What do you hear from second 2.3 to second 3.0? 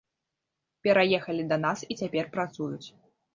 працуюць.